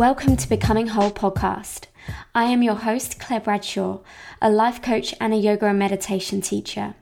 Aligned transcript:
Welcome 0.00 0.38
to 0.38 0.48
Becoming 0.48 0.86
Whole 0.86 1.10
podcast. 1.10 1.84
I 2.34 2.44
am 2.44 2.62
your 2.62 2.76
host, 2.76 3.20
Claire 3.20 3.40
Bradshaw, 3.40 3.98
a 4.40 4.50
life 4.50 4.80
coach 4.80 5.14
and 5.20 5.34
a 5.34 5.36
yoga 5.36 5.66
and 5.66 5.78
meditation 5.78 6.40
teacher. 6.40 6.94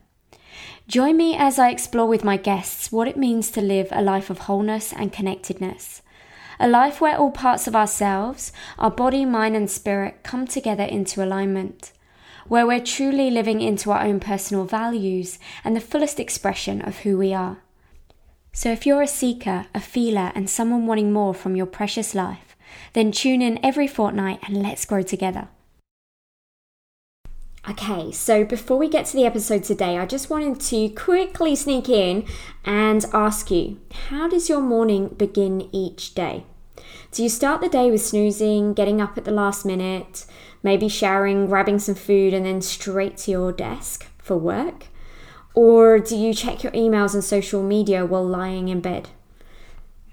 Join 0.88 1.16
me 1.16 1.36
as 1.36 1.60
I 1.60 1.70
explore 1.70 2.08
with 2.08 2.24
my 2.24 2.36
guests 2.36 2.90
what 2.90 3.06
it 3.06 3.16
means 3.16 3.52
to 3.52 3.60
live 3.60 3.86
a 3.92 4.02
life 4.02 4.30
of 4.30 4.38
wholeness 4.38 4.92
and 4.92 5.12
connectedness. 5.12 6.02
A 6.58 6.66
life 6.66 7.00
where 7.00 7.16
all 7.16 7.30
parts 7.30 7.68
of 7.68 7.76
ourselves, 7.76 8.50
our 8.80 8.90
body, 8.90 9.24
mind, 9.24 9.54
and 9.54 9.70
spirit 9.70 10.24
come 10.24 10.44
together 10.48 10.82
into 10.82 11.22
alignment. 11.22 11.92
Where 12.48 12.66
we're 12.66 12.80
truly 12.80 13.30
living 13.30 13.60
into 13.60 13.92
our 13.92 14.02
own 14.02 14.18
personal 14.18 14.64
values 14.64 15.38
and 15.62 15.76
the 15.76 15.80
fullest 15.80 16.18
expression 16.18 16.82
of 16.82 16.98
who 16.98 17.16
we 17.16 17.32
are. 17.32 17.58
So, 18.52 18.72
if 18.72 18.86
you're 18.86 19.02
a 19.02 19.06
seeker, 19.06 19.66
a 19.72 19.80
feeler, 19.80 20.32
and 20.34 20.50
someone 20.50 20.88
wanting 20.88 21.12
more 21.12 21.32
from 21.32 21.54
your 21.54 21.66
precious 21.66 22.12
life, 22.12 22.47
then 22.92 23.12
tune 23.12 23.42
in 23.42 23.64
every 23.64 23.86
fortnight 23.86 24.40
and 24.46 24.62
let's 24.62 24.84
grow 24.84 25.02
together. 25.02 25.48
Okay, 27.68 28.10
so 28.12 28.44
before 28.44 28.78
we 28.78 28.88
get 28.88 29.04
to 29.06 29.16
the 29.16 29.26
episode 29.26 29.62
today, 29.62 29.98
I 29.98 30.06
just 30.06 30.30
wanted 30.30 30.58
to 30.60 30.88
quickly 30.90 31.54
sneak 31.54 31.88
in 31.88 32.24
and 32.64 33.04
ask 33.12 33.50
you 33.50 33.78
how 34.08 34.26
does 34.26 34.48
your 34.48 34.60
morning 34.60 35.08
begin 35.08 35.68
each 35.70 36.14
day? 36.14 36.44
Do 37.10 37.22
you 37.22 37.28
start 37.28 37.60
the 37.60 37.68
day 37.68 37.90
with 37.90 38.00
snoozing, 38.00 38.72
getting 38.72 39.02
up 39.02 39.18
at 39.18 39.24
the 39.24 39.32
last 39.32 39.66
minute, 39.66 40.24
maybe 40.62 40.88
showering, 40.88 41.46
grabbing 41.46 41.78
some 41.78 41.94
food, 41.94 42.32
and 42.32 42.46
then 42.46 42.62
straight 42.62 43.18
to 43.18 43.32
your 43.32 43.52
desk 43.52 44.06
for 44.18 44.36
work? 44.36 44.86
Or 45.54 45.98
do 45.98 46.16
you 46.16 46.32
check 46.32 46.62
your 46.62 46.72
emails 46.72 47.12
and 47.12 47.24
social 47.24 47.62
media 47.62 48.06
while 48.06 48.26
lying 48.26 48.68
in 48.68 48.80
bed? 48.80 49.10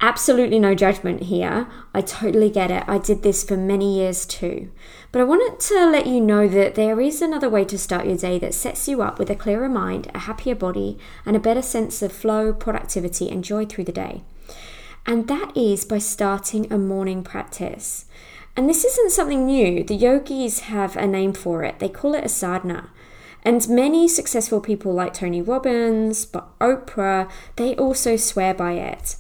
Absolutely 0.01 0.59
no 0.59 0.75
judgment 0.75 1.23
here. 1.23 1.67
I 1.93 2.01
totally 2.01 2.49
get 2.49 2.69
it. 2.69 2.83
I 2.87 2.97
did 2.97 3.23
this 3.23 3.43
for 3.43 3.55
many 3.55 3.97
years 3.97 4.25
too. 4.25 4.69
But 5.11 5.21
I 5.21 5.25
wanted 5.25 5.59
to 5.61 5.89
let 5.89 6.05
you 6.05 6.19
know 6.19 6.47
that 6.47 6.75
there 6.75 6.99
is 6.99 7.21
another 7.21 7.49
way 7.49 7.63
to 7.65 7.77
start 7.77 8.05
your 8.05 8.17
day 8.17 8.37
that 8.39 8.53
sets 8.53 8.87
you 8.87 9.01
up 9.01 9.17
with 9.17 9.29
a 9.29 9.35
clearer 9.35 9.69
mind, 9.69 10.11
a 10.13 10.19
happier 10.19 10.55
body, 10.55 10.97
and 11.25 11.35
a 11.35 11.39
better 11.39 11.61
sense 11.61 12.01
of 12.01 12.11
flow, 12.11 12.51
productivity, 12.51 13.29
and 13.29 13.43
joy 13.43 13.65
through 13.65 13.85
the 13.85 13.91
day. 13.93 14.23
And 15.05 15.27
that 15.29 15.55
is 15.55 15.85
by 15.85 15.99
starting 15.99 16.71
a 16.71 16.77
morning 16.77 17.23
practice. 17.23 18.05
And 18.57 18.69
this 18.69 18.83
isn't 18.83 19.11
something 19.11 19.45
new. 19.45 19.83
The 19.83 19.95
yogis 19.95 20.61
have 20.61 20.97
a 20.97 21.07
name 21.07 21.33
for 21.33 21.63
it. 21.63 21.79
They 21.79 21.89
call 21.89 22.15
it 22.15 22.25
a 22.25 22.29
sadhana. 22.29 22.89
And 23.43 23.67
many 23.69 24.07
successful 24.07 24.59
people 24.59 24.93
like 24.93 25.13
Tony 25.13 25.41
Robbins, 25.41 26.25
but 26.25 26.57
Oprah, 26.59 27.29
they 27.57 27.75
also 27.75 28.15
swear 28.15 28.53
by 28.53 28.73
it. 28.73 29.15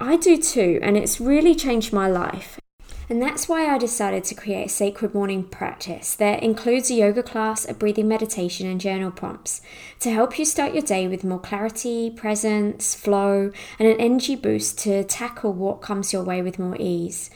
I 0.00 0.16
do 0.16 0.36
too, 0.36 0.78
and 0.80 0.96
it's 0.96 1.20
really 1.20 1.56
changed 1.56 1.92
my 1.92 2.08
life. 2.08 2.60
And 3.10 3.20
that's 3.22 3.48
why 3.48 3.66
I 3.66 3.78
decided 3.78 4.22
to 4.24 4.34
create 4.34 4.66
a 4.66 4.68
sacred 4.68 5.14
morning 5.14 5.42
practice 5.42 6.14
that 6.16 6.42
includes 6.42 6.90
a 6.90 6.94
yoga 6.94 7.22
class, 7.22 7.68
a 7.68 7.74
breathing 7.74 8.06
meditation, 8.06 8.68
and 8.68 8.80
journal 8.80 9.10
prompts 9.10 9.62
to 10.00 10.10
help 10.12 10.38
you 10.38 10.44
start 10.44 10.74
your 10.74 10.82
day 10.82 11.08
with 11.08 11.24
more 11.24 11.40
clarity, 11.40 12.10
presence, 12.10 12.94
flow, 12.94 13.50
and 13.78 13.88
an 13.88 13.98
energy 13.98 14.36
boost 14.36 14.78
to 14.80 15.02
tackle 15.04 15.52
what 15.54 15.80
comes 15.80 16.12
your 16.12 16.22
way 16.22 16.42
with 16.42 16.58
more 16.58 16.76
ease. 16.78 17.30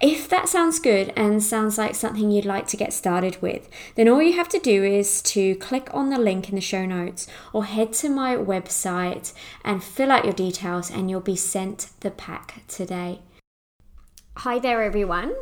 If 0.00 0.28
that 0.28 0.48
sounds 0.48 0.80
good 0.80 1.12
and 1.16 1.42
sounds 1.42 1.78
like 1.78 1.94
something 1.94 2.30
you'd 2.30 2.44
like 2.44 2.66
to 2.68 2.76
get 2.76 2.92
started 2.92 3.40
with, 3.40 3.68
then 3.94 4.08
all 4.08 4.20
you 4.20 4.32
have 4.32 4.48
to 4.50 4.58
do 4.58 4.82
is 4.82 5.22
to 5.22 5.54
click 5.56 5.88
on 5.94 6.10
the 6.10 6.18
link 6.18 6.48
in 6.48 6.56
the 6.56 6.60
show 6.60 6.84
notes 6.84 7.28
or 7.52 7.64
head 7.64 7.92
to 7.94 8.08
my 8.08 8.34
website 8.34 9.32
and 9.64 9.84
fill 9.84 10.10
out 10.10 10.24
your 10.24 10.34
details, 10.34 10.90
and 10.90 11.08
you'll 11.08 11.20
be 11.20 11.36
sent 11.36 11.90
the 12.00 12.10
pack 12.10 12.64
today. 12.66 13.20
Hi 14.38 14.58
there, 14.58 14.82
everyone. 14.82 15.32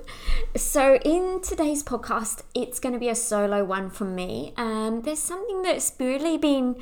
So, 0.55 0.97
in 0.97 1.41
today's 1.41 1.83
podcast, 1.83 2.43
it's 2.55 2.79
going 2.79 2.93
to 2.93 2.99
be 2.99 3.09
a 3.09 3.15
solo 3.15 3.65
one 3.65 3.89
from 3.89 4.15
me. 4.15 4.53
Um, 4.59 5.01
there's 5.01 5.19
something 5.19 5.63
that's 5.63 5.95
really 5.99 6.37
been 6.37 6.77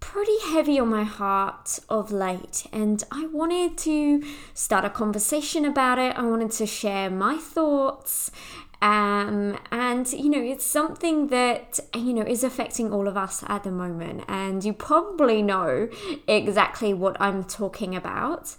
pretty 0.00 0.38
heavy 0.50 0.78
on 0.78 0.88
my 0.88 1.04
heart 1.04 1.78
of 1.88 2.10
late, 2.12 2.66
and 2.72 3.02
I 3.10 3.26
wanted 3.26 3.76
to 3.78 4.22
start 4.54 4.84
a 4.84 4.90
conversation 4.90 5.64
about 5.64 5.98
it. 5.98 6.16
I 6.16 6.22
wanted 6.22 6.50
to 6.52 6.66
share 6.66 7.10
my 7.10 7.36
thoughts. 7.36 8.30
Um, 8.82 9.58
and 9.72 10.12
you 10.12 10.28
know, 10.28 10.40
it's 10.40 10.66
something 10.66 11.28
that 11.28 11.80
you 11.94 12.12
know 12.12 12.22
is 12.22 12.44
affecting 12.44 12.92
all 12.92 13.08
of 13.08 13.16
us 13.16 13.42
at 13.46 13.64
the 13.64 13.70
moment, 13.70 14.24
and 14.28 14.64
you 14.64 14.72
probably 14.72 15.42
know 15.42 15.88
exactly 16.28 16.92
what 16.92 17.16
I'm 17.20 17.44
talking 17.44 17.96
about. 17.96 18.56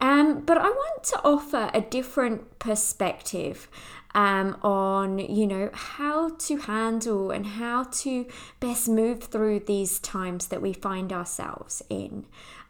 Um, 0.00 0.40
but 0.40 0.56
I 0.56 0.68
want 0.68 1.02
to 1.04 1.20
offer 1.24 1.70
a 1.74 1.80
different 1.80 2.58
perspective 2.58 3.68
um, 4.14 4.56
on 4.62 5.18
you 5.18 5.46
know 5.46 5.70
how 5.72 6.30
to 6.30 6.56
handle 6.56 7.30
and 7.30 7.46
how 7.46 7.84
to 7.84 8.26
best 8.60 8.88
move 8.88 9.24
through 9.24 9.60
these 9.60 9.98
times 9.98 10.48
that 10.48 10.62
we 10.62 10.72
find 10.72 11.12
ourselves 11.12 11.82
in 11.88 12.24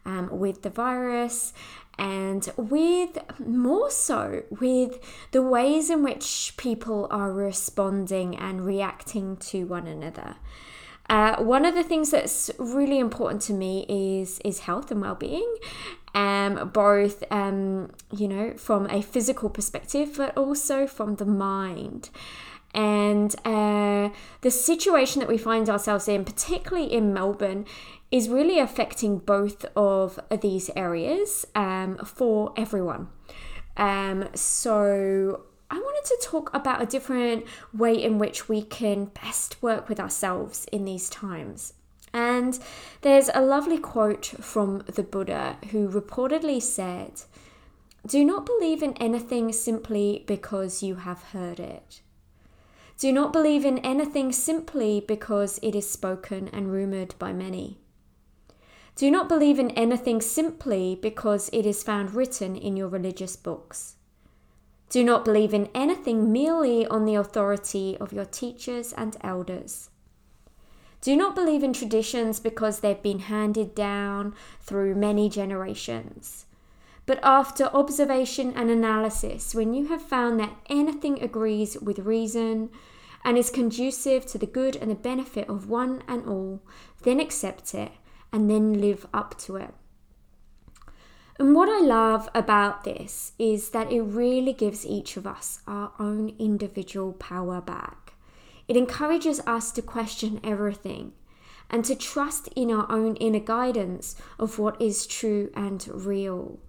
um, 0.05 0.29
with 0.37 0.61
the 0.63 0.69
virus 0.69 1.53
and 1.97 2.49
with 2.55 3.17
more 3.39 3.91
so 3.91 4.43
with 4.49 4.99
the 5.31 5.41
ways 5.41 5.89
in 5.89 6.01
which 6.01 6.53
people 6.57 7.07
are 7.11 7.31
responding 7.31 8.37
and 8.37 8.65
reacting 8.65 9.35
to 9.35 9.65
one 9.65 9.85
another. 9.85 10.37
Uh, 11.09 11.41
one 11.41 11.65
of 11.65 11.73
the 11.73 11.83
things 11.83 12.11
that's 12.11 12.51
really 12.59 12.99
important 12.99 13.41
to 13.41 13.53
me 13.53 13.85
is 13.89 14.39
is 14.45 14.59
health 14.59 14.91
and 14.91 15.01
well-being 15.01 15.55
um, 16.13 16.69
both 16.71 17.23
um, 17.31 17.91
you 18.15 18.27
know 18.27 18.53
from 18.57 18.87
a 18.89 19.01
physical 19.01 19.49
perspective 19.49 20.15
but 20.17 20.37
also 20.37 20.87
from 20.87 21.15
the 21.15 21.25
mind. 21.25 22.09
And 22.71 23.35
uh, 23.45 24.09
the 24.41 24.51
situation 24.51 25.19
that 25.21 25.27
we 25.27 25.39
find 25.39 25.67
ourselves 25.67 26.07
in 26.07 26.23
particularly 26.23 26.93
in 26.93 27.13
melbourne 27.13 27.65
is 28.11 28.29
really 28.29 28.59
affecting 28.59 29.17
both 29.17 29.65
of 29.75 30.19
these 30.41 30.69
areas 30.75 31.45
um, 31.55 31.97
for 32.05 32.53
everyone. 32.55 33.07
Um, 33.77 34.29
so 34.35 35.43
I 35.71 35.77
wanted 35.77 36.05
to 36.07 36.27
talk 36.27 36.53
about 36.53 36.81
a 36.81 36.85
different 36.85 37.45
way 37.73 37.93
in 37.93 38.17
which 38.17 38.49
we 38.49 38.61
can 38.63 39.05
best 39.05 39.61
work 39.61 39.87
with 39.87 39.99
ourselves 39.99 40.65
in 40.71 40.85
these 40.85 41.09
times. 41.09 41.73
And 42.11 42.57
there's 43.01 43.29
a 43.33 43.41
lovely 43.41 43.77
quote 43.77 44.25
from 44.25 44.79
the 44.87 45.03
Buddha 45.03 45.57
who 45.71 45.87
reportedly 45.87 46.61
said, 46.61 47.21
Do 48.07 48.25
not 48.25 48.45
believe 48.45 48.81
in 48.81 48.93
anything 48.93 49.51
simply 49.53 50.23
because 50.25 50.81
you 50.81 50.95
have 50.95 51.21
heard 51.25 51.59
it. 51.59 52.01
Do 52.97 53.13
not 53.13 53.31
believe 53.31 53.63
in 53.63 53.77
anything 53.79 54.31
simply 54.31 55.05
because 55.07 55.59
it 55.61 55.75
is 55.75 55.89
spoken 55.89 56.49
and 56.49 56.71
rumoured 56.71 57.15
by 57.19 57.31
many. 57.31 57.77
Do 58.95 59.09
not 59.09 59.29
believe 59.29 59.59
in 59.59 59.71
anything 59.71 60.19
simply 60.19 60.99
because 61.01 61.49
it 61.53 61.65
is 61.65 61.83
found 61.83 62.13
written 62.13 62.57
in 62.57 62.75
your 62.75 62.89
religious 62.89 63.37
books. 63.37 63.95
Do 64.89 65.03
not 65.03 65.23
believe 65.23 65.53
in 65.53 65.69
anything 65.75 66.31
merely 66.31 66.85
on 66.87 67.05
the 67.05 67.15
authority 67.15 67.95
of 67.99 68.11
your 68.11 68.25
teachers 68.25 68.91
and 68.93 69.15
elders. 69.21 69.89
Do 71.01 71.15
not 71.15 71.35
believe 71.35 71.63
in 71.63 71.73
traditions 71.73 72.39
because 72.39 72.79
they've 72.79 73.01
been 73.01 73.19
handed 73.19 73.75
down 73.75 74.33
through 74.59 74.95
many 74.95 75.29
generations. 75.29 76.45
But 77.05 77.19
after 77.23 77.65
observation 77.65 78.53
and 78.55 78.69
analysis, 78.69 79.55
when 79.55 79.73
you 79.73 79.87
have 79.87 80.01
found 80.01 80.39
that 80.39 80.57
anything 80.69 81.21
agrees 81.23 81.77
with 81.79 81.99
reason 81.99 82.69
and 83.23 83.37
is 83.37 83.49
conducive 83.49 84.25
to 84.27 84.37
the 84.37 84.45
good 84.45 84.75
and 84.75 84.91
the 84.91 84.95
benefit 84.95 85.47
of 85.49 85.69
one 85.69 86.03
and 86.07 86.27
all, 86.27 86.61
then 87.03 87.19
accept 87.19 87.73
it 87.73 87.91
and 88.31 88.49
then 88.49 88.81
live 88.81 89.07
up 89.13 89.37
to 89.39 89.55
it. 89.55 89.73
And 91.39 91.55
what 91.55 91.69
I 91.69 91.79
love 91.79 92.27
about 92.35 92.83
this 92.83 93.31
is 93.39 93.69
that 93.69 93.91
it 93.93 94.01
really 94.01 94.51
gives 94.51 94.85
each 94.85 95.15
of 95.15 95.25
us 95.25 95.61
our 95.65 95.93
own 95.97 96.35
individual 96.37 97.13
power 97.13 97.61
back. 97.61 98.13
It 98.67 98.75
encourages 98.75 99.39
us 99.47 99.71
to 99.71 99.81
question 99.81 100.41
everything 100.43 101.13
and 101.69 101.85
to 101.85 101.95
trust 101.95 102.49
in 102.57 102.69
our 102.69 102.91
own 102.91 103.15
inner 103.15 103.39
guidance 103.39 104.17
of 104.37 104.59
what 104.59 104.81
is 104.81 105.07
true 105.07 105.49
and 105.55 105.87
real. 105.93 106.59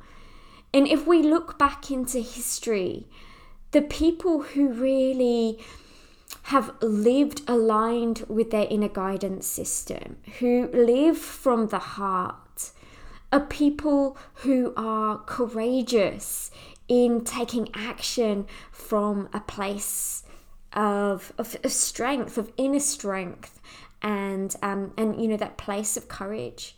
And 0.72 0.86
if 0.86 1.04
we 1.04 1.20
look 1.20 1.58
back 1.58 1.90
into 1.90 2.20
history, 2.20 3.08
the 3.72 3.82
people 3.82 4.42
who 4.42 4.68
really 4.68 5.58
have 6.44 6.72
lived 6.80 7.42
aligned 7.48 8.24
with 8.28 8.52
their 8.52 8.68
inner 8.70 8.88
guidance 8.88 9.48
system, 9.48 10.18
who 10.38 10.68
live 10.72 11.18
from 11.18 11.68
the 11.68 11.78
heart, 11.78 12.36
are 13.32 13.40
people 13.40 14.16
who 14.34 14.72
are 14.76 15.18
courageous 15.18 16.50
in 16.88 17.22
taking 17.24 17.68
action 17.74 18.46
from 18.72 19.28
a 19.32 19.40
place 19.40 20.24
of, 20.72 21.32
of, 21.38 21.56
of 21.62 21.72
strength, 21.72 22.36
of 22.36 22.52
inner 22.56 22.80
strength, 22.80 23.60
and 24.02 24.56
um, 24.62 24.92
and 24.96 25.20
you 25.20 25.28
know 25.28 25.36
that 25.36 25.56
place 25.56 25.96
of 25.96 26.08
courage. 26.08 26.74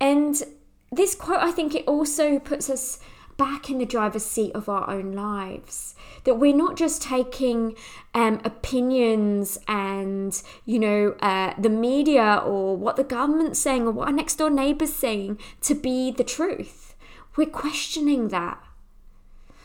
And 0.00 0.42
this 0.90 1.14
quote, 1.14 1.40
I 1.40 1.52
think, 1.52 1.74
it 1.74 1.86
also 1.86 2.38
puts 2.38 2.68
us 2.68 2.98
back 3.40 3.70
in 3.70 3.78
the 3.78 3.86
driver's 3.86 4.26
seat 4.26 4.52
of 4.54 4.68
our 4.68 4.90
own 4.90 5.12
lives. 5.12 5.94
That 6.24 6.34
we're 6.34 6.54
not 6.54 6.76
just 6.76 7.00
taking 7.00 7.74
um, 8.12 8.38
opinions 8.44 9.58
and, 9.66 10.40
you 10.66 10.78
know, 10.78 11.16
uh, 11.20 11.54
the 11.58 11.70
media 11.70 12.42
or 12.44 12.76
what 12.76 12.96
the 12.96 13.02
government's 13.02 13.58
saying 13.58 13.86
or 13.86 13.92
what 13.92 14.08
our 14.08 14.12
next 14.12 14.34
door 14.34 14.50
neighbour's 14.50 14.92
saying 14.92 15.38
to 15.62 15.74
be 15.74 16.10
the 16.10 16.22
truth. 16.22 16.94
We're 17.34 17.46
questioning 17.46 18.28
that. 18.28 18.62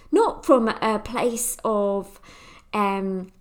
Not 0.10 0.46
from 0.46 0.70
a 0.70 1.00
place 1.00 1.58
of, 1.66 2.22
um, 2.74 3.34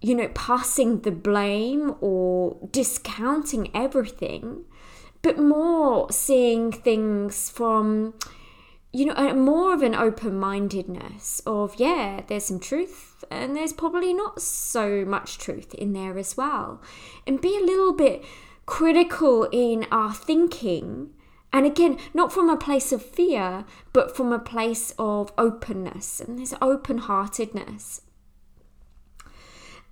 you 0.00 0.14
know, 0.14 0.28
passing 0.28 1.00
the 1.00 1.10
blame 1.10 1.94
or 2.00 2.56
discounting 2.70 3.70
everything, 3.74 4.64
but 5.20 5.38
more 5.38 6.10
seeing 6.10 6.72
things 6.72 7.50
from 7.50 8.14
you 8.94 9.06
know, 9.06 9.34
more 9.34 9.74
of 9.74 9.82
an 9.82 9.96
open 9.96 10.38
mindedness 10.38 11.42
of, 11.44 11.74
yeah, 11.78 12.20
there's 12.28 12.44
some 12.44 12.60
truth 12.60 13.24
and 13.28 13.56
there's 13.56 13.72
probably 13.72 14.14
not 14.14 14.40
so 14.40 15.04
much 15.04 15.36
truth 15.36 15.74
in 15.74 15.92
there 15.94 16.16
as 16.16 16.36
well. 16.36 16.80
And 17.26 17.40
be 17.40 17.56
a 17.56 17.66
little 17.66 17.92
bit 17.92 18.24
critical 18.66 19.48
in 19.50 19.84
our 19.90 20.14
thinking. 20.14 21.10
And 21.52 21.66
again, 21.66 21.98
not 22.14 22.32
from 22.32 22.48
a 22.48 22.56
place 22.56 22.92
of 22.92 23.04
fear, 23.04 23.64
but 23.92 24.16
from 24.16 24.32
a 24.32 24.38
place 24.38 24.94
of 24.96 25.32
openness 25.36 26.20
and 26.20 26.38
this 26.38 26.54
open 26.62 26.98
heartedness. 26.98 28.02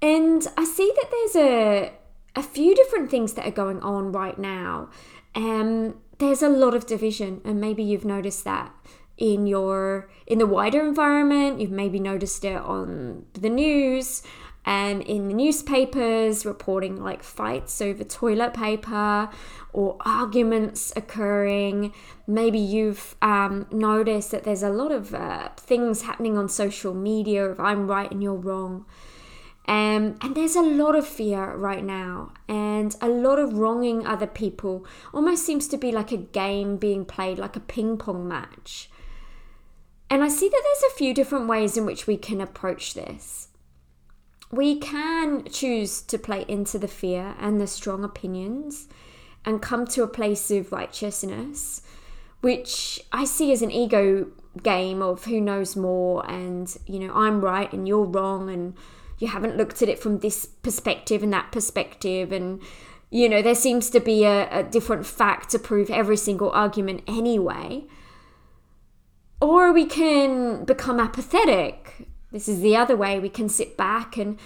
And 0.01 0.47
I 0.57 0.65
see 0.65 0.93
that 0.95 1.11
there's 1.11 1.37
a, 1.37 1.93
a 2.34 2.43
few 2.43 2.75
different 2.75 3.11
things 3.11 3.34
that 3.34 3.46
are 3.46 3.52
going 3.52 3.81
on 3.81 4.12
right 4.12 4.38
now. 4.38 4.88
Um, 5.34 5.99
there's 6.19 6.43
a 6.43 6.49
lot 6.49 6.75
of 6.75 6.87
division, 6.87 7.40
and 7.44 7.61
maybe 7.61 7.82
you've 7.82 8.05
noticed 8.05 8.44
that 8.44 8.73
in 9.19 9.46
your 9.46 10.08
in 10.26 10.38
the 10.38 10.46
wider 10.46 10.81
environment 10.81 11.61
you've 11.61 11.70
maybe 11.70 12.00
noticed 12.00 12.44
it 12.44 12.56
on 12.56 13.25
the 13.34 13.49
news 13.49 14.23
and 14.64 15.02
in 15.02 15.29
the 15.29 15.34
newspapers 15.34 16.46
reporting 16.46 16.96
like 16.96 17.23
fights 17.23 17.81
over 17.82 18.05
toilet 18.05 18.55
paper 18.55 19.29
or 19.73 19.96
arguments 20.00 20.93
occurring 20.96 21.93
maybe 22.26 22.58
you've 22.58 23.14
um, 23.20 23.67
noticed 23.70 24.31
that 24.31 24.44
there's 24.44 24.62
a 24.62 24.70
lot 24.70 24.90
of 24.90 25.14
uh, 25.14 25.49
things 25.56 26.02
happening 26.02 26.38
on 26.38 26.49
social 26.49 26.94
media 26.94 27.50
if 27.50 27.61
i'm 27.61 27.87
right 27.87 28.11
and 28.11 28.23
you're 28.23 28.34
wrong 28.34 28.84
um, 29.67 30.17
and 30.20 30.35
there's 30.35 30.56
a 30.56 30.62
lot 30.62 30.97
of 30.97 31.06
fear 31.06 31.55
right 31.55 31.85
now, 31.85 32.32
and 32.49 32.97
a 33.00 33.09
lot 33.09 33.38
of 33.38 33.55
wronging 33.55 34.06
other 34.06 34.26
people. 34.26 34.85
Almost 35.14 35.47
seems 35.47 35.69
to 35.69 35.76
be 35.76 35.93
like 35.93 36.11
a 36.11 36.17
game 36.17 36.76
being 36.76 37.05
played, 37.05 37.38
like 37.38 37.56
a 37.56 37.61
ping 37.61 37.97
pong 37.97 38.26
match. 38.26 38.91
And 40.11 40.23
I 40.23 40.29
see 40.29 40.49
that 40.49 40.62
there's 40.62 40.93
a 40.93 40.97
few 40.97 41.14
different 41.14 41.49
ways 41.49 41.76
in 41.76 41.87
which 41.87 42.06
we 42.06 42.17
can 42.17 42.41
approach 42.41 42.94
this. 42.94 43.49
We 44.50 44.79
can 44.79 45.44
choose 45.44 46.03
to 46.03 46.19
play 46.19 46.44
into 46.47 46.79
the 46.79 46.88
fear 46.88 47.35
and 47.38 47.58
the 47.58 47.67
strong 47.67 48.05
opinions 48.05 48.88
and 49.44 49.62
come 49.62 49.87
to 49.87 50.03
a 50.03 50.08
place 50.08 50.50
of 50.50 50.70
righteousness, 50.70 51.81
which 52.43 53.00
I 53.12 53.25
see 53.25 53.53
as 53.53 53.62
an 53.62 53.70
ego 53.70 54.26
game 54.62 55.00
of 55.00 55.25
who 55.25 55.41
knows 55.41 55.76
more 55.76 56.29
and, 56.31 56.76
you 56.87 56.99
know, 56.99 57.15
I'm 57.15 57.41
right 57.41 57.73
and 57.73 57.88
you're 57.88 58.05
wrong 58.05 58.50
and 58.50 58.75
you 59.23 59.29
haven't 59.29 59.57
looked 59.57 59.81
at 59.83 59.89
it 59.89 59.99
from 59.99 60.19
this 60.19 60.45
perspective 60.45 61.23
and 61.23 61.33
that 61.33 61.53
perspective 61.53 62.33
and 62.33 62.61
you 63.11 63.29
know 63.29 63.41
there 63.41 63.55
seems 63.55 63.89
to 63.89 64.01
be 64.01 64.25
a, 64.25 64.49
a 64.51 64.63
different 64.63 65.07
fact 65.07 65.51
to 65.51 65.59
prove 65.59 65.89
every 65.91 66.17
single 66.17 66.51
argument 66.51 67.03
anyway 67.07 67.87
or 69.43 69.73
we 69.73 69.85
can 69.85 70.65
become 70.65 71.01
apathetic. 71.01 72.07
This 72.31 72.47
is 72.47 72.61
the 72.61 72.77
other 72.77 72.95
way. 72.95 73.19
We 73.19 73.29
can 73.29 73.49
sit 73.49 73.77
back 73.77 74.17
and 74.17 74.39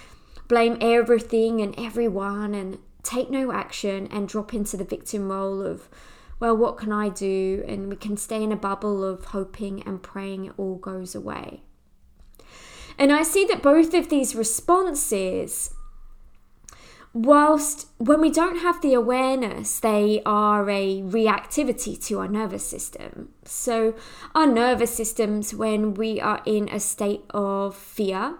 blame 0.48 0.78
everything 0.80 1.60
and 1.60 1.78
everyone 1.78 2.54
and 2.54 2.78
take 3.02 3.28
no 3.28 3.52
action 3.52 4.08
and 4.10 4.26
drop 4.26 4.54
into 4.54 4.78
the 4.78 4.84
victim 4.84 5.30
role 5.30 5.60
of, 5.60 5.90
well, 6.40 6.56
what 6.56 6.78
can 6.78 6.92
I 6.92 7.10
do? 7.10 7.62
And 7.68 7.90
we 7.90 7.96
can 7.96 8.16
stay 8.16 8.42
in 8.42 8.52
a 8.52 8.56
bubble 8.56 9.04
of 9.04 9.26
hoping 9.26 9.82
and 9.82 10.02
praying 10.02 10.46
it 10.46 10.54
all 10.56 10.76
goes 10.76 11.14
away. 11.14 11.62
And 12.98 13.12
I 13.12 13.22
see 13.22 13.44
that 13.46 13.62
both 13.62 13.94
of 13.94 14.08
these 14.08 14.34
responses 14.34 15.70
whilst 17.16 17.88
when 17.96 18.20
we 18.20 18.30
don't 18.30 18.58
have 18.58 18.82
the 18.82 18.92
awareness, 18.92 19.80
they 19.80 20.20
are 20.26 20.68
a 20.68 21.00
reactivity 21.00 22.02
to 22.04 22.20
our 22.20 22.28
nervous 22.28 22.64
system. 22.66 23.30
So, 23.44 23.94
our 24.34 24.46
nervous 24.46 24.94
systems, 24.94 25.54
when 25.54 25.94
we 25.94 26.20
are 26.20 26.42
in 26.44 26.68
a 26.68 26.78
state 26.78 27.22
of 27.30 27.74
fear, 27.74 28.34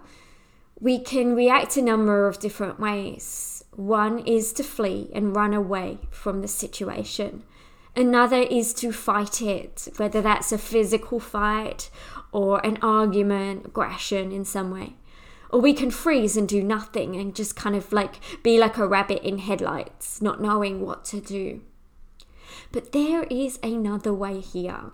we 0.79 0.99
can 0.99 1.35
react 1.35 1.75
a 1.75 1.81
number 1.81 2.27
of 2.27 2.39
different 2.39 2.79
ways. 2.79 3.63
One 3.71 4.19
is 4.19 4.53
to 4.53 4.63
flee 4.63 5.09
and 5.13 5.35
run 5.35 5.55
away 5.55 5.97
from 6.11 6.41
the 6.41 6.47
situation. 6.47 7.43
Another 7.97 8.37
is 8.37 8.73
to 8.75 8.91
fight 8.93 9.41
it, 9.41 9.89
whether 9.97 10.21
that's 10.21 10.51
a 10.51 10.57
physical 10.57 11.19
fight 11.19 11.89
or 12.31 12.65
an 12.65 12.77
argument, 12.81 13.65
aggression 13.65 14.31
in 14.31 14.45
some 14.45 14.71
way 14.71 14.93
or 15.49 15.59
we 15.59 15.73
can 15.73 15.91
freeze 15.91 16.35
and 16.35 16.47
do 16.47 16.61
nothing 16.63 17.15
and 17.15 17.35
just 17.35 17.55
kind 17.55 17.75
of 17.75 17.91
like 17.91 18.19
be 18.43 18.57
like 18.57 18.77
a 18.77 18.87
rabbit 18.87 19.23
in 19.23 19.39
headlights, 19.39 20.21
not 20.21 20.41
knowing 20.41 20.81
what 20.81 21.05
to 21.05 21.21
do. 21.21 21.61
But 22.71 22.91
there 22.91 23.23
is 23.23 23.59
another 23.63 24.13
way 24.13 24.39
here. 24.39 24.91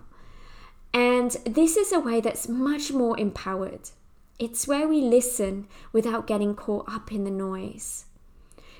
And 0.92 1.32
this 1.44 1.76
is 1.76 1.92
a 1.92 1.98
way 1.98 2.20
that's 2.20 2.48
much 2.48 2.92
more 2.92 3.18
empowered. 3.18 3.90
It's 4.38 4.68
where 4.68 4.86
we 4.86 5.00
listen 5.00 5.66
without 5.92 6.26
getting 6.26 6.54
caught 6.54 6.88
up 6.88 7.10
in 7.10 7.24
the 7.24 7.30
noise, 7.30 8.06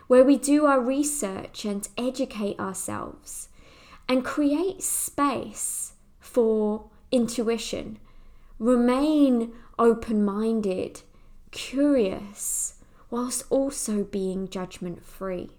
where 0.07 0.25
we 0.25 0.37
do 0.37 0.67
our 0.67 0.81
research 0.81 1.65
and 1.65 1.89
educate 1.97 2.59
ourselves 2.61 3.49
and 4.09 4.25
create 4.25 4.83
space 4.83 5.93
for 6.21 6.91
intuition, 7.11 7.99
remain 8.59 9.53
open 9.79 10.25
minded 10.25 11.03
curious, 11.55 12.75
whilst 13.11 13.45
also 13.49 14.03
being 14.03 14.49
judgment 14.49 15.05
free. 15.05 15.51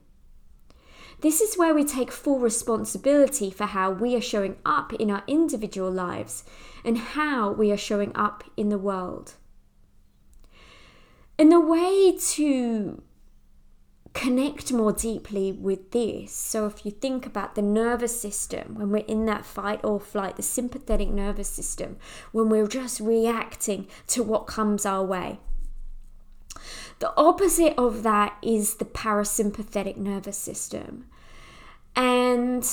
This 1.22 1.40
is 1.40 1.58
where 1.58 1.74
we 1.74 1.86
take 1.86 2.12
full 2.12 2.40
responsibility 2.40 3.50
for 3.50 3.66
how 3.66 3.92
we 3.92 4.16
are 4.16 4.22
showing 4.22 4.58
up 4.66 4.92
in 4.94 5.10
our 5.10 5.24
individual 5.28 5.90
lives 5.90 6.44
and 6.84 6.98
how 6.98 7.52
we 7.52 7.72
are 7.72 7.78
showing 7.78 8.12
up 8.14 8.44
in 8.58 8.68
the 8.68 8.78
world. 8.78 9.36
And 11.40 11.52
the 11.52 11.60
way 11.62 12.18
to 12.34 13.02
connect 14.16 14.72
more 14.72 14.94
deeply 14.94 15.52
with 15.52 15.92
this. 15.92 16.32
So, 16.34 16.66
if 16.66 16.86
you 16.86 16.92
think 16.92 17.28
about 17.28 17.54
the 17.54 17.62
nervous 17.62 18.20
system, 18.20 18.76
when 18.76 18.90
we're 18.90 19.06
in 19.06 19.26
that 19.28 19.46
fight 19.46 19.82
or 19.84 20.00
flight, 20.00 20.38
the 20.38 20.42
sympathetic 20.42 21.10
nervous 21.10 21.50
system, 21.50 21.98
when 22.32 22.50
we're 22.50 22.68
just 22.68 23.00
reacting 23.00 23.88
to 24.08 24.24
what 24.24 24.48
comes 24.48 24.86
our 24.86 25.04
way, 25.04 25.40
the 27.00 27.14
opposite 27.18 27.78
of 27.78 28.04
that 28.04 28.38
is 28.42 28.76
the 28.76 28.86
parasympathetic 28.86 29.98
nervous 29.98 30.38
system. 30.38 31.06
And 31.96 32.66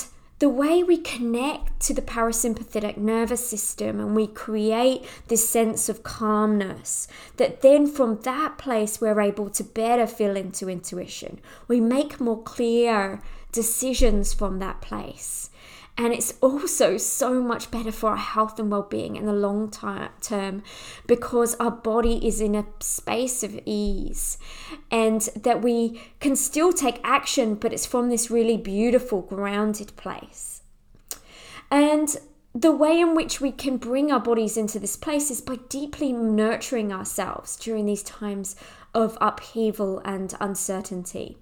the 0.43 0.49
way 0.49 0.83
we 0.83 0.97
connect 0.99 1.79
to 1.79 1.95
the 1.95 2.03
parasympathetic 2.03 2.97
nervous 2.97 3.49
system 3.49 4.01
and 4.01 4.17
we 4.17 4.27
create 4.27 5.05
this 5.29 5.49
sense 5.49 5.89
of 5.89 6.03
calmness, 6.03 7.07
that 7.37 7.61
then 7.61 7.87
from 7.87 8.21
that 8.23 8.59
place 8.59 9.01
we're 9.01 9.21
able 9.21 9.49
to 9.49 9.63
better 9.63 10.05
feel 10.05 10.37
into 10.37 10.69
intuition. 10.69 11.39
We 11.69 11.81
make 11.81 12.19
more 12.19 12.43
clear 12.43 13.23
decisions 13.53 14.35
from 14.35 14.59
that 14.59 14.81
place. 14.81 15.49
And 15.99 16.13
it's 16.13 16.35
also 16.41 16.97
so 16.97 17.43
much 17.43 17.71
better 17.71 17.93
for 17.93 18.11
our 18.11 18.17
health 18.17 18.59
and 18.59 18.71
well 18.71 18.83
being 18.83 19.15
in 19.15 19.27
the 19.27 19.33
long 19.33 19.71
term 19.71 20.63
because 21.07 21.55
our 21.57 21.71
body 21.71 22.27
is 22.27 22.41
in 22.41 22.55
a 22.55 22.65
space 22.81 23.43
of 23.43 23.61
ease 23.67 24.39
and 24.91 25.21
that 25.37 25.61
we 25.61 26.01
can 26.19 26.35
still 26.35 26.73
take 26.73 26.99
action, 27.05 27.55
but 27.57 27.73
it's 27.73 27.85
from 27.85 28.09
this 28.09 28.31
really 28.31 28.57
beautiful, 28.57 29.21
grounded 29.21 29.95
place. 29.97 30.63
And 31.71 32.17
the 32.55 32.73
way 32.73 33.01
in 33.01 33.15
which 33.15 33.41
we 33.41 33.53
can 33.53 33.77
bring 33.77 34.11
our 34.11 34.21
bodies 34.21 34.57
into 34.57 34.79
this 34.79 34.97
place 34.97 35.31
is 35.31 35.41
by 35.41 35.57
deeply 35.69 36.13
nurturing 36.13 36.93
ourselves 36.93 37.57
during 37.57 37.87
these 37.87 38.03
times 38.03 38.57
of 38.95 39.17
upheaval 39.21 40.01
and 40.05 40.35
uncertainty. 40.41 41.39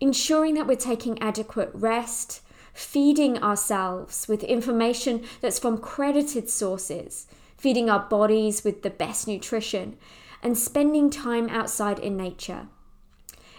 Ensuring 0.00 0.54
that 0.54 0.66
we're 0.66 0.76
taking 0.76 1.20
adequate 1.20 1.70
rest, 1.72 2.42
feeding 2.76 3.42
ourselves 3.42 4.28
with 4.28 4.44
information 4.44 5.24
that's 5.40 5.58
from 5.58 5.78
credited 5.78 6.50
sources, 6.50 7.26
feeding 7.56 7.88
our 7.88 8.00
bodies 8.00 8.64
with 8.64 8.82
the 8.82 8.90
best 8.90 9.26
nutrition, 9.26 9.96
and 10.42 10.58
spending 10.58 11.08
time 11.08 11.48
outside 11.48 11.98
in 11.98 12.18
nature. 12.18 12.68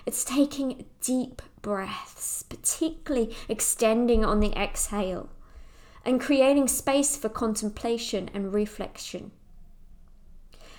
It's 0.06 0.24
taking 0.24 0.86
deep 1.02 1.42
breaths, 1.64 2.44
particularly 2.44 3.36
extending 3.50 4.24
on 4.24 4.40
the 4.40 4.56
exhale, 4.56 5.30
and 6.06 6.22
creating 6.22 6.68
space 6.68 7.18
for 7.18 7.28
contemplation 7.28 8.30
and 8.36 8.54
reflection. 8.54 9.32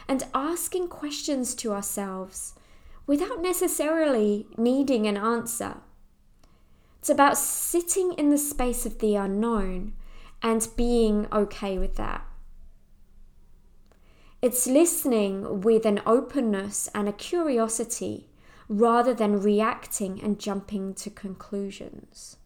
And 0.06 0.24
asking 0.32 0.88
questions 0.88 1.56
to 1.56 1.72
ourselves 1.72 2.54
without 3.04 3.42
necessarily 3.42 4.46
needing 4.56 5.08
an 5.08 5.16
answer. 5.16 5.78
It's 7.08 7.14
about 7.14 7.38
sitting 7.38 8.12
in 8.18 8.28
the 8.28 8.36
space 8.36 8.84
of 8.84 8.98
the 8.98 9.14
unknown 9.14 9.94
and 10.42 10.68
being 10.76 11.26
okay 11.32 11.78
with 11.78 11.96
that. 11.96 12.26
It's 14.42 14.66
listening 14.66 15.62
with 15.62 15.86
an 15.86 16.02
openness 16.04 16.86
and 16.94 17.08
a 17.08 17.14
curiosity 17.14 18.28
rather 18.68 19.14
than 19.14 19.40
reacting 19.40 20.22
and 20.22 20.38
jumping 20.38 20.92
to 20.96 21.08
conclusions. 21.08 22.36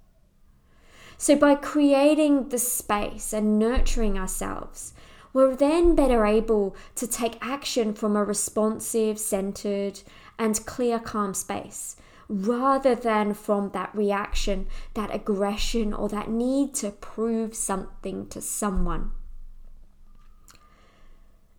So, 1.19 1.35
by 1.35 1.57
creating 1.57 2.51
the 2.51 2.59
space 2.59 3.33
and 3.33 3.59
nurturing 3.59 4.17
ourselves, 4.17 4.95
we're 5.33 5.57
then 5.57 5.97
better 5.97 6.25
able 6.25 6.77
to 6.95 7.09
take 7.09 7.37
action 7.45 7.95
from 7.95 8.15
a 8.15 8.23
responsive, 8.23 9.19
centered, 9.19 10.03
and 10.39 10.65
clear, 10.67 11.01
calm 11.01 11.35
space 11.35 11.97
rather 12.33 12.95
than 12.95 13.35
from 13.35 13.71
that 13.71 13.95
reaction, 13.95 14.67
that 14.95 15.15
aggression, 15.15 15.93
or 15.93 16.09
that 16.09 16.31
need 16.31 16.75
to 16.75 16.91
prove 16.91 17.55
something 17.55 18.27
to 18.29 18.41
someone. 18.41 19.13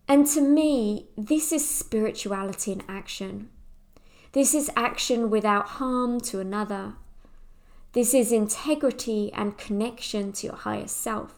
And 0.08 0.26
to 0.28 0.40
me, 0.40 1.06
this 1.16 1.52
is 1.52 1.68
spirituality 1.68 2.72
in 2.72 2.82
action. 2.88 3.50
This 4.32 4.52
is 4.52 4.70
action 4.76 5.30
without 5.30 5.66
harm 5.66 6.20
to 6.22 6.40
another. 6.40 6.94
This 7.92 8.12
is 8.12 8.32
integrity 8.32 9.32
and 9.32 9.56
connection 9.56 10.32
to 10.32 10.48
your 10.48 10.56
higher 10.56 10.88
self, 10.88 11.34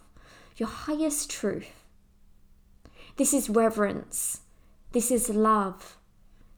your 0.56 0.70
highest 0.70 1.30
truth. 1.30 1.84
This 3.16 3.34
is 3.34 3.50
reverence. 3.50 4.40
This 4.92 5.10
is 5.10 5.28
love. 5.28 5.98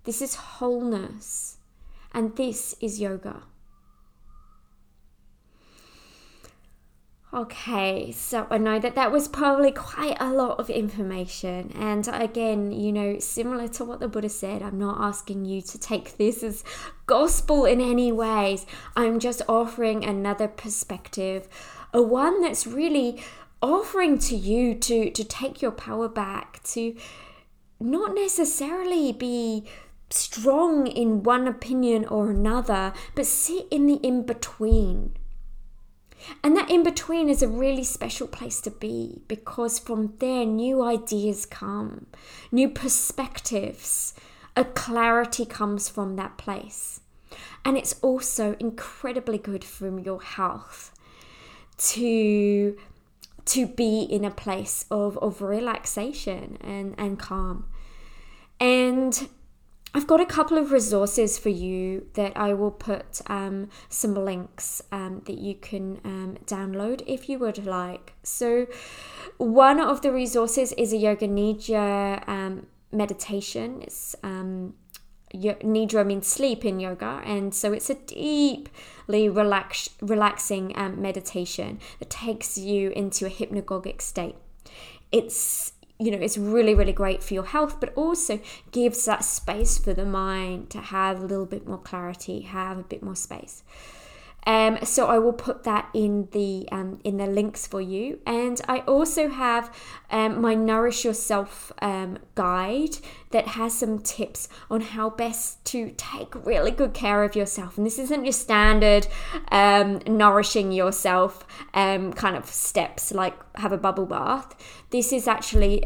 This 0.05 0.23
is 0.23 0.37
wholeness. 0.37 1.58
And 2.13 2.37
this 2.37 2.75
is 2.81 3.01
yoga. 3.01 3.43
Okay, 7.33 8.11
so 8.11 8.47
I 8.51 8.57
know 8.57 8.79
that 8.79 8.95
that 8.95 9.13
was 9.13 9.29
probably 9.29 9.71
quite 9.71 10.17
a 10.19 10.33
lot 10.33 10.59
of 10.59 10.71
information. 10.71 11.71
And 11.79 12.09
again, 12.11 12.73
you 12.73 12.91
know, 12.91 13.19
similar 13.19 13.69
to 13.69 13.85
what 13.85 14.01
the 14.01 14.09
Buddha 14.09 14.31
said, 14.31 14.63
I'm 14.63 14.79
not 14.79 14.99
asking 14.99 15.45
you 15.45 15.61
to 15.61 15.79
take 15.79 16.17
this 16.17 16.43
as 16.43 16.65
gospel 17.07 17.67
in 17.67 17.83
any 17.83 18.11
ways. 18.11 18.65
I'm 18.97 19.19
just 19.19 19.43
offering 19.47 20.07
another 20.07 20.49
perspective, 20.49 21.49
a 21.93 22.01
one 22.01 22.41
that's 22.41 22.67
really 22.67 23.23
offering 23.61 24.19
to 24.21 24.35
you 24.35 24.75
to 24.75 25.11
to 25.11 25.25
take 25.25 25.61
your 25.61 25.73
power 25.73 26.09
back, 26.09 26.63
to 26.65 26.97
not 27.79 28.15
necessarily 28.15 29.13
be 29.13 29.67
strong 30.11 30.87
in 30.87 31.23
one 31.23 31.47
opinion 31.47 32.05
or 32.07 32.31
another, 32.31 32.93
but 33.15 33.27
sit 33.27 33.67
in 33.71 33.87
the 33.87 33.97
in 33.97 34.25
between 34.25 35.15
and 36.43 36.57
that 36.57 36.71
in 36.71 36.83
between 36.83 37.29
is 37.29 37.43
a 37.43 37.49
really 37.49 37.85
special 37.85 38.27
place 38.27 38.61
to 38.63 38.71
be 38.71 39.23
because 39.29 39.79
from 39.79 40.15
there, 40.19 40.45
new 40.45 40.83
ideas 40.83 41.47
come, 41.47 42.07
new 42.51 42.69
perspectives, 42.69 44.15
a 44.57 44.65
clarity 44.65 45.47
comes 45.47 45.89
from 45.89 46.17
that 46.17 46.37
place. 46.37 47.01
And 47.65 47.77
it's 47.77 47.95
also 48.03 48.57
incredibly 48.59 49.39
good 49.39 49.65
for 49.65 49.99
your 49.99 50.23
health 50.23 50.93
to 51.79 52.77
to 53.45 53.67
be 53.67 54.03
in 54.03 54.27
a 54.27 54.31
place 54.31 54.85
of, 54.91 55.17
of 55.19 55.41
relaxation 55.41 56.59
and, 56.61 56.95
and 56.99 57.19
calm. 57.19 57.65
And 58.61 59.27
I've 59.95 60.07
got 60.07 60.21
a 60.21 60.27
couple 60.27 60.59
of 60.59 60.71
resources 60.71 61.39
for 61.39 61.49
you 61.49 62.07
that 62.15 62.37
I 62.37 62.53
will 62.53 62.71
put 62.71 63.23
um, 63.27 63.71
some 63.89 64.15
links 64.15 64.83
um, 64.93 65.23
that 65.25 65.39
you 65.39 65.55
can 65.55 66.01
um, 66.05 66.39
download 66.47 67.03
if 67.07 67.29
you 67.29 67.39
would 67.39 67.65
like. 67.65 68.13
So, 68.23 68.67
one 69.39 69.81
of 69.81 70.03
the 70.03 70.13
resources 70.13 70.73
is 70.73 70.93
a 70.93 70.97
Yoga 70.97 71.27
Nidra 71.27 72.29
um, 72.29 72.67
meditation. 72.93 73.83
It's 73.83 74.15
um, 74.23 74.75
Nidra 75.35 76.07
means 76.07 76.27
sleep 76.27 76.65
in 76.65 76.81
yoga, 76.81 77.23
and 77.25 77.55
so 77.55 77.73
it's 77.73 77.91
a 77.91 77.95
deeply 77.95 79.29
relax, 79.29 79.91
relaxing 80.01 80.73
um, 80.77 81.01
meditation 81.01 81.81
that 81.99 82.11
takes 82.11 82.57
you 82.57 82.91
into 82.91 83.27
a 83.27 83.31
hypnagogic 83.31 84.01
state. 84.01 84.37
It's 85.13 85.73
you 85.99 86.11
know, 86.11 86.19
it's 86.19 86.39
really, 86.39 86.75
really 86.75 86.93
great 86.93 87.23
for 87.23 87.35
your 87.35 87.47
health, 87.47 87.81
but 87.81 87.93
also 87.97 88.41
gives 88.71 89.05
that 89.07 89.25
space 89.25 89.79
for 89.79 89.93
the 89.93 90.05
mind 90.05 90.71
to 90.71 90.79
have 90.79 91.21
a 91.21 91.27
little 91.27 91.47
bit 91.47 91.67
more 91.67 91.79
clarity, 91.79 92.41
have 92.43 92.79
a 92.79 92.83
bit 92.83 93.03
more 93.03 93.17
space. 93.17 93.65
Um, 94.47 94.79
so 94.83 95.09
I 95.09 95.19
will 95.19 95.35
put 95.35 95.65
that 95.65 95.91
in 95.93 96.29
the 96.33 96.69
um, 96.73 97.01
in 97.05 97.19
the 97.19 97.27
links 97.27 97.67
for 97.67 97.81
you, 97.83 98.21
and 98.27 98.59
I 98.67 98.79
also 98.81 99.29
have 99.29 99.75
um, 100.11 100.41
my 100.41 100.55
Nourish 100.55 101.05
Yourself 101.05 101.71
um, 101.83 102.19
guide 102.35 102.97
that 103.31 103.49
has 103.49 103.79
some 103.79 103.99
tips 103.99 104.49
on 104.71 104.81
how 104.81 105.11
best 105.11 105.63
to 105.67 105.93
take 105.99 106.35
really 106.47 106.71
good 106.71 106.95
care 106.95 107.25
of 107.25 107.37
yourself. 107.37 107.77
And 107.77 107.85
this 107.85 107.99
isn't 107.99 108.25
your 108.25 108.33
standard 108.33 109.07
um, 109.53 110.01
nourishing 110.07 110.73
yourself 110.73 111.47
um, 111.75 112.15
kind 112.15 112.35
of 112.35 112.47
steps 112.47 113.13
like 113.13 113.35
have 113.57 113.73
a 113.73 113.77
bubble 113.77 114.07
bath. 114.07 114.55
This 114.89 115.13
is 115.13 115.29
actually 115.29 115.83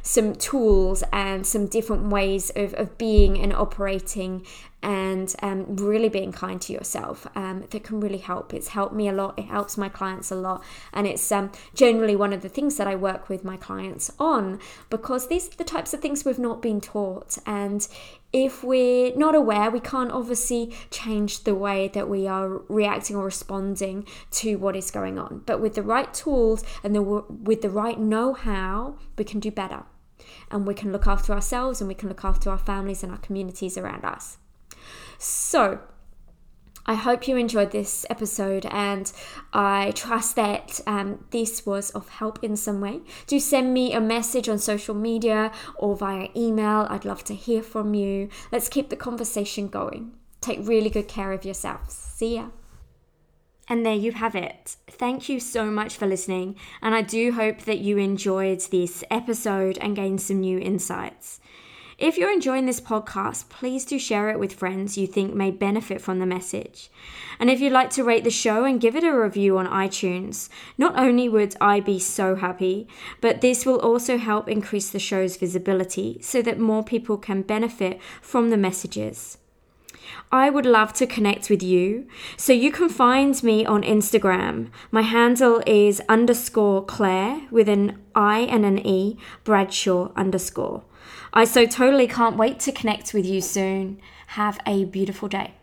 some 0.00 0.34
tools 0.34 1.04
and 1.12 1.46
some 1.46 1.66
different 1.66 2.08
ways 2.08 2.50
of, 2.56 2.72
of 2.74 2.96
being 2.96 3.38
and 3.38 3.52
operating 3.52 4.46
and 4.86 5.34
um, 5.42 5.74
really 5.74 6.08
being 6.08 6.30
kind 6.30 6.60
to 6.62 6.72
yourself 6.72 7.26
um, 7.34 7.64
that 7.70 7.82
can 7.82 7.98
really 7.98 8.18
help. 8.18 8.54
It's 8.54 8.68
helped 8.68 8.94
me 8.94 9.08
a 9.08 9.12
lot. 9.12 9.36
It 9.36 9.46
helps 9.46 9.76
my 9.76 9.88
clients 9.88 10.30
a 10.30 10.36
lot, 10.36 10.62
and 10.92 11.08
it's 11.08 11.32
um, 11.32 11.50
generally 11.74 12.14
one 12.14 12.32
of 12.32 12.40
the 12.40 12.48
things 12.48 12.76
that 12.76 12.86
I 12.86 12.94
work 12.94 13.28
with 13.28 13.44
my 13.44 13.56
clients 13.56 14.12
on 14.20 14.60
because 14.88 15.26
these 15.26 15.48
are 15.48 15.56
the 15.56 15.64
types 15.64 15.92
of 15.92 16.00
things 16.00 16.24
we've 16.24 16.38
not 16.38 16.62
been 16.62 16.80
taught, 16.80 17.36
and 17.44 17.86
if 18.32 18.62
we're 18.62 19.16
not 19.16 19.34
aware, 19.34 19.70
we 19.70 19.80
can't 19.80 20.12
obviously 20.12 20.72
change 20.90 21.44
the 21.44 21.54
way 21.54 21.88
that 21.88 22.08
we 22.08 22.28
are 22.28 22.62
reacting 22.68 23.16
or 23.16 23.24
responding 23.24 24.06
to 24.30 24.56
what 24.56 24.76
is 24.76 24.90
going 24.90 25.18
on. 25.18 25.42
But 25.46 25.60
with 25.60 25.74
the 25.74 25.82
right 25.82 26.12
tools 26.12 26.62
and 26.84 26.94
the, 26.94 27.02
with 27.02 27.62
the 27.62 27.70
right 27.70 27.98
know-how, 27.98 28.98
we 29.16 29.24
can 29.24 29.40
do 29.40 29.50
better. 29.50 29.84
And 30.50 30.66
we 30.66 30.74
can 30.74 30.92
look 30.92 31.06
after 31.06 31.32
ourselves 31.32 31.80
and 31.80 31.88
we 31.88 31.94
can 31.94 32.08
look 32.08 32.24
after 32.24 32.50
our 32.50 32.58
families 32.58 33.02
and 33.02 33.10
our 33.10 33.18
communities 33.18 33.78
around 33.78 34.04
us. 34.04 34.38
So, 35.18 35.80
I 36.88 36.94
hope 36.94 37.26
you 37.26 37.36
enjoyed 37.36 37.72
this 37.72 38.06
episode 38.08 38.64
and 38.66 39.10
I 39.52 39.90
trust 39.96 40.36
that 40.36 40.80
um, 40.86 41.24
this 41.30 41.66
was 41.66 41.90
of 41.90 42.08
help 42.08 42.44
in 42.44 42.56
some 42.56 42.80
way. 42.80 43.00
Do 43.26 43.40
send 43.40 43.74
me 43.74 43.92
a 43.92 44.00
message 44.00 44.48
on 44.48 44.58
social 44.58 44.94
media 44.94 45.50
or 45.74 45.96
via 45.96 46.28
email. 46.36 46.86
I'd 46.88 47.04
love 47.04 47.24
to 47.24 47.34
hear 47.34 47.62
from 47.62 47.94
you. 47.94 48.28
Let's 48.52 48.68
keep 48.68 48.88
the 48.88 48.96
conversation 48.96 49.66
going. 49.66 50.12
Take 50.40 50.60
really 50.62 50.90
good 50.90 51.08
care 51.08 51.32
of 51.32 51.44
yourselves. 51.44 51.92
See 51.92 52.36
ya. 52.36 52.50
And 53.68 53.84
there 53.84 53.94
you 53.94 54.12
have 54.12 54.36
it. 54.36 54.76
Thank 54.86 55.28
you 55.28 55.40
so 55.40 55.66
much 55.66 55.96
for 55.96 56.06
listening, 56.06 56.54
and 56.80 56.94
I 56.94 57.02
do 57.02 57.32
hope 57.32 57.62
that 57.62 57.80
you 57.80 57.98
enjoyed 57.98 58.60
this 58.60 59.02
episode 59.10 59.76
and 59.78 59.96
gained 59.96 60.20
some 60.20 60.38
new 60.38 60.60
insights. 60.60 61.40
If 61.98 62.18
you're 62.18 62.30
enjoying 62.30 62.66
this 62.66 62.80
podcast, 62.80 63.48
please 63.48 63.86
do 63.86 63.98
share 63.98 64.28
it 64.28 64.38
with 64.38 64.52
friends 64.52 64.98
you 64.98 65.06
think 65.06 65.32
may 65.34 65.50
benefit 65.50 66.02
from 66.02 66.18
the 66.18 66.26
message. 66.26 66.90
And 67.40 67.48
if 67.48 67.58
you'd 67.58 67.72
like 67.72 67.88
to 67.92 68.04
rate 68.04 68.22
the 68.22 68.30
show 68.30 68.64
and 68.64 68.78
give 68.78 68.94
it 68.94 69.02
a 69.02 69.18
review 69.18 69.56
on 69.56 69.66
iTunes, 69.66 70.50
not 70.76 70.98
only 70.98 71.26
would 71.26 71.56
I 71.58 71.80
be 71.80 71.98
so 71.98 72.34
happy, 72.34 72.86
but 73.22 73.40
this 73.40 73.64
will 73.64 73.80
also 73.80 74.18
help 74.18 74.46
increase 74.46 74.90
the 74.90 74.98
show's 74.98 75.38
visibility 75.38 76.18
so 76.20 76.42
that 76.42 76.58
more 76.58 76.84
people 76.84 77.16
can 77.16 77.40
benefit 77.40 77.98
from 78.20 78.50
the 78.50 78.58
messages. 78.58 79.38
I 80.30 80.50
would 80.50 80.66
love 80.66 80.92
to 80.94 81.06
connect 81.06 81.48
with 81.48 81.62
you. 81.62 82.06
So 82.36 82.52
you 82.52 82.70
can 82.70 82.90
find 82.90 83.42
me 83.42 83.64
on 83.64 83.82
Instagram. 83.82 84.68
My 84.90 85.02
handle 85.02 85.62
is 85.66 86.02
underscore 86.10 86.84
Claire 86.84 87.40
with 87.50 87.70
an 87.70 87.98
I 88.14 88.40
and 88.40 88.66
an 88.66 88.86
E, 88.86 89.16
Bradshaw 89.44 90.12
underscore. 90.14 90.84
I 91.32 91.44
so 91.44 91.66
totally 91.66 92.06
can't 92.06 92.36
wait 92.36 92.60
to 92.60 92.72
connect 92.72 93.12
with 93.12 93.26
you 93.26 93.40
soon. 93.40 94.00
Have 94.28 94.58
a 94.66 94.84
beautiful 94.84 95.28
day. 95.28 95.54